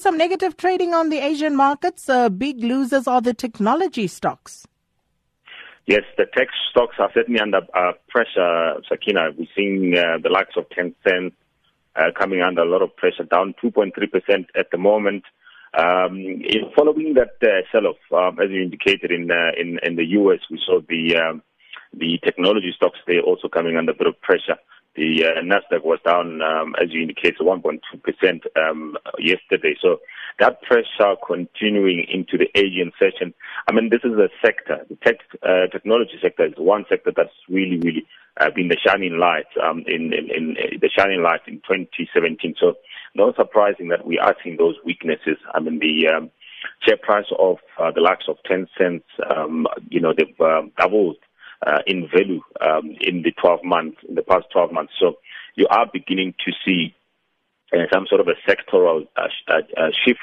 [0.00, 2.08] Some negative trading on the Asian markets.
[2.08, 4.66] Uh, big losers are the technology stocks.
[5.84, 9.28] Yes, the tech stocks are certainly under uh, pressure, Sakina.
[9.36, 11.32] We're seeing uh, the likes of Tencent
[11.96, 15.24] uh, coming under a lot of pressure, down 2.3% at the moment.
[15.76, 16.44] Um,
[16.74, 20.58] following that uh, sell-off, um, as you indicated in, uh, in in the US, we
[20.64, 21.42] saw the um,
[21.92, 24.56] the technology stocks there also coming under a bit of pressure.
[25.00, 27.80] The uh, Nasdaq was down, um, as you indicate, 1.2%
[28.60, 29.74] um, yesterday.
[29.80, 30.00] So
[30.38, 33.32] that pressure continuing into the Asian session.
[33.66, 34.84] I mean, this is a sector.
[34.90, 38.04] The tech uh, technology sector is one sector that's really, really
[38.38, 42.56] uh, been the shining light um, in, in, in uh, the shining light in 2017.
[42.60, 42.74] So
[43.14, 45.38] not surprising that we are seeing those weaknesses.
[45.54, 46.30] I mean, the um,
[46.86, 49.00] share price of uh, the likes of Tencent,
[49.34, 51.16] um, you know, they've um, doubled
[51.86, 54.92] in value um, in the 12 months, in the past 12 months.
[54.98, 55.18] So
[55.56, 56.94] you are beginning to see
[57.72, 60.18] uh, some sort of a sectoral uh, uh, uh, shift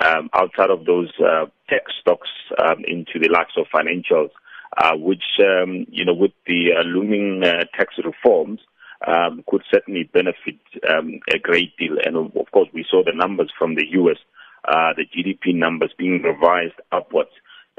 [0.00, 4.30] um, outside of those uh, tech stocks um, into the likes of financials,
[4.78, 8.60] uh, which, um, you know, with the uh, looming uh, tax reforms,
[9.06, 11.96] um, could certainly benefit um, a great deal.
[12.04, 14.18] And of course, we saw the numbers from the U.S.,
[14.66, 17.30] uh, the GDP numbers being revised upwards.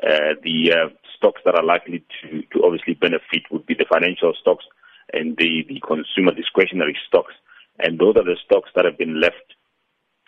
[0.02, 0.90] Uh, the uh,
[1.24, 4.66] stocks that are likely to, to obviously benefit would be the financial stocks
[5.14, 7.34] and the, the consumer discretionary stocks.
[7.80, 9.56] And those are the stocks that have been left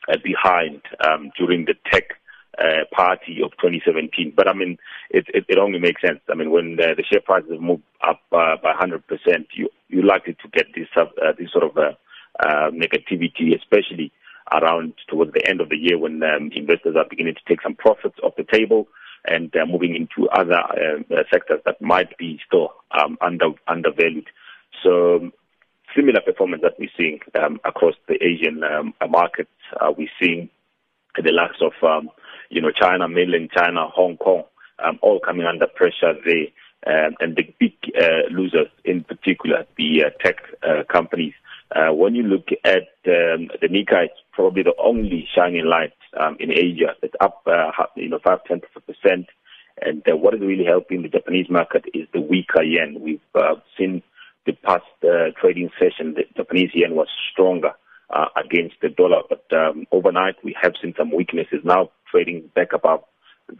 [0.08, 2.16] uh, behind um, during the tech
[2.58, 4.34] uh, party of 2017.
[4.36, 4.78] But I mean,
[5.10, 6.20] it, it, it only makes sense.
[6.30, 9.02] I mean, when uh, the share prices have moved up uh, by 100%,
[9.54, 11.06] you, you're likely to get this, uh,
[11.38, 11.92] this sort of uh,
[12.40, 14.12] uh, negativity, especially
[14.52, 17.76] around towards the end of the year when um, investors are beginning to take some
[17.76, 18.88] profits off the table
[19.28, 24.28] and uh, moving into other uh, sectors that might be still um, under undervalued.
[24.84, 25.32] So
[25.96, 29.50] similar performance that we're seeing um, across the Asian um, markets.
[29.80, 30.50] Uh, we're seeing
[31.16, 32.10] the likes of um,
[32.50, 34.44] you know China, mainland China, Hong Kong,
[34.84, 36.48] um, all coming under pressure there.
[36.88, 41.34] Um, and the big uh, losers, in particular, the uh, tech uh, companies.
[41.76, 46.38] Uh, when you look at um, the Nikkei, it's probably the only shining light um,
[46.40, 46.94] in Asia.
[47.02, 48.40] It's up, uh, you know, five.
[49.06, 52.98] And uh, what is really helping the Japanese market is the weaker yen.
[53.02, 54.02] We've uh, seen
[54.46, 57.72] the past uh, trading session, the Japanese yen was stronger
[58.10, 61.62] uh, against the dollar, but um, overnight we have seen some weaknesses.
[61.64, 63.04] Now trading back above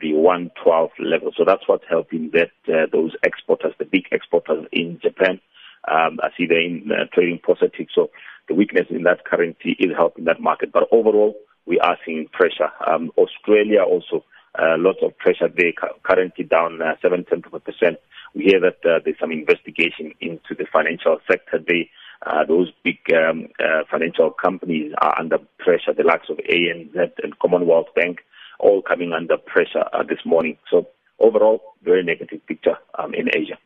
[0.02, 1.32] the 112 level.
[1.36, 5.40] So that's what's helping that uh, those exporters, the big exporters in Japan,
[5.88, 7.88] um, I see they're in uh, trading positive.
[7.94, 8.10] So
[8.48, 10.72] the weakness in that currency is helping that market.
[10.72, 11.36] But overall,
[11.66, 12.70] we are seeing pressure.
[12.88, 14.24] Um, Australia also,
[14.58, 17.98] uh, lots of pressure there, currently down uh, 7 tenths of a percent.
[18.34, 21.86] We hear that uh, there's some investigation into the financial sector there.
[22.26, 27.38] Uh, those big um, uh, financial companies are under pressure, the likes of ANZ and
[27.40, 28.20] Commonwealth Bank
[28.60, 30.58] all coming under pressure uh, this morning.
[30.70, 30.88] So
[31.20, 33.58] overall, very negative picture um, in Asia.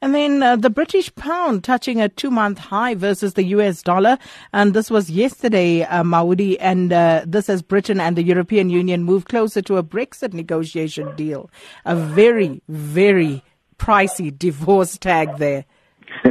[0.00, 4.18] And then uh, the British pound touching a two month high versus the US dollar.
[4.52, 6.56] And this was yesterday, uh, Maudi.
[6.60, 11.14] And uh, this as Britain and the European Union move closer to a Brexit negotiation
[11.16, 11.50] deal.
[11.84, 13.42] A very, very
[13.78, 15.64] pricey divorce tag there.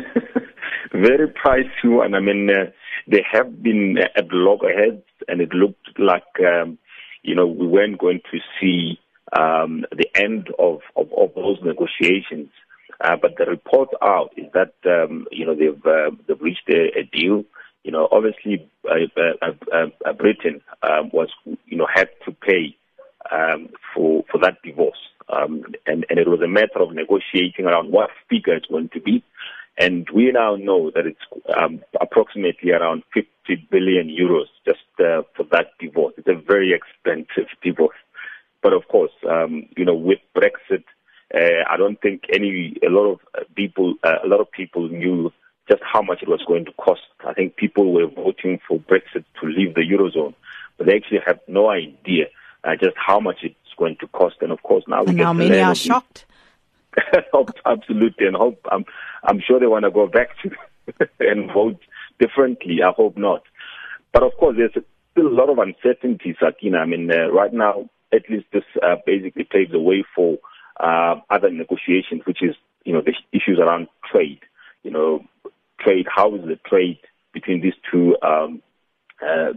[0.91, 2.13] very pricey one.
[2.13, 2.71] I mean, uh,
[3.07, 6.77] they have been at loggerheads and it looked like um,
[7.23, 8.99] you know, we weren't going to see
[9.37, 12.49] um, the end of, of, of those negotiations.
[13.01, 16.99] Uh, but the report out is that um, you know they've uh, they've reached a,
[16.99, 17.43] a deal.
[17.83, 18.93] You know, obviously uh,
[19.41, 21.29] uh, uh, uh Britain um, was
[21.65, 22.77] you know had to pay
[23.31, 24.97] um, for for that divorce,
[25.29, 29.01] um, and and it was a matter of negotiating around what figure it's going to
[29.01, 29.23] be.
[29.77, 35.71] And we now know that it's um, approximately around 50 billion euros just for that
[35.79, 36.13] divorce.
[36.15, 37.97] It's a very expensive divorce.
[38.61, 40.85] But of course, um, you know, with Brexit,
[41.33, 43.19] uh, I don't think any a lot of
[43.55, 45.31] people uh, a lot of people knew
[45.69, 47.01] just how much it was going to cost.
[47.25, 50.35] I think people were voting for Brexit to leave the eurozone,
[50.77, 52.25] but they actually have no idea
[52.63, 54.35] uh, just how much it's going to cost.
[54.41, 56.25] And of course, now we and now many are shocked.
[57.65, 58.85] Absolutely, and hope I'm
[59.23, 60.51] I'm sure they want to go back to
[61.19, 61.79] and vote
[62.19, 62.79] differently.
[62.85, 63.43] I hope not.
[64.11, 66.79] But of course, there's still a lot of uncertainty, Sakina.
[66.79, 70.37] I mean, uh, right now, at least this uh, basically paves the way for
[70.79, 74.39] uh, other negotiations, which is you know the issues around trade.
[74.83, 75.25] You know,
[75.79, 76.07] trade.
[76.13, 76.99] How is the trade
[77.33, 78.61] between these two um,
[79.21, 79.53] uh,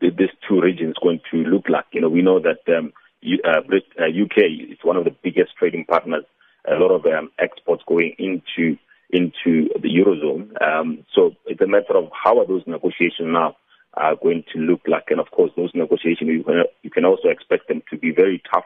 [0.00, 1.86] these two regions going to look like?
[1.92, 2.92] You know, we know that um,
[3.22, 6.24] U, uh, UK uh, is one of the biggest trading partners
[6.68, 8.76] a lot of um, exports going into
[9.10, 10.50] into the eurozone.
[10.60, 13.56] Um, so it's a matter of how are those negotiations now
[13.94, 15.04] are going to look like.
[15.10, 16.44] And of course, those negotiations,
[16.82, 18.64] you can also expect them to be very tough.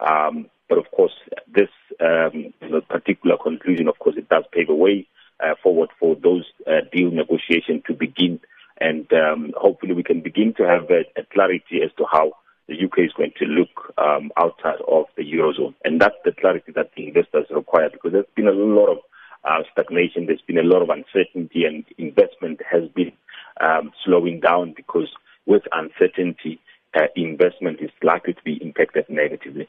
[0.00, 1.12] Um, but of course,
[1.46, 1.68] this
[2.00, 2.52] um,
[2.88, 5.06] particular conclusion, of course, it does pave a way
[5.40, 8.40] uh, forward for those uh, deal negotiations to begin.
[8.80, 12.32] And um, hopefully, we can begin to have a, a, clarity as to how
[12.68, 15.74] the UK is going to look um, outside of the eurozone.
[15.84, 18.98] And that's the clarity that the investors require because there's been a lot of
[19.44, 23.12] uh, stagnation, there's been a lot of uncertainty, and investment has been
[23.60, 25.08] um, slowing down because
[25.46, 26.58] with uncertainty,
[26.94, 29.68] uh, investment is likely to be impacted negatively.